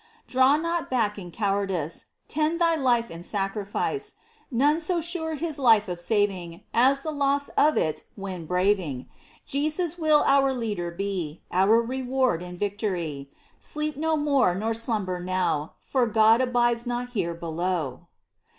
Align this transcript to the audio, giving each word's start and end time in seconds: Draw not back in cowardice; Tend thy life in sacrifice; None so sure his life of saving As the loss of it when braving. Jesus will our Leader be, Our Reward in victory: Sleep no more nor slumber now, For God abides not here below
Draw 0.25 0.57
not 0.57 0.89
back 0.89 1.19
in 1.19 1.29
cowardice; 1.29 2.05
Tend 2.27 2.59
thy 2.59 2.73
life 2.73 3.11
in 3.11 3.21
sacrifice; 3.21 4.15
None 4.49 4.79
so 4.79 4.99
sure 4.99 5.35
his 5.35 5.59
life 5.59 5.87
of 5.87 6.01
saving 6.01 6.63
As 6.73 7.03
the 7.03 7.11
loss 7.11 7.49
of 7.49 7.77
it 7.77 8.03
when 8.15 8.47
braving. 8.47 9.07
Jesus 9.45 9.99
will 9.99 10.23
our 10.25 10.55
Leader 10.55 10.89
be, 10.89 11.43
Our 11.51 11.79
Reward 11.83 12.41
in 12.41 12.57
victory: 12.57 13.29
Sleep 13.59 13.95
no 13.95 14.17
more 14.17 14.55
nor 14.55 14.73
slumber 14.73 15.19
now, 15.19 15.73
For 15.81 16.07
God 16.07 16.41
abides 16.41 16.87
not 16.87 17.09
here 17.09 17.35
below 17.35 18.07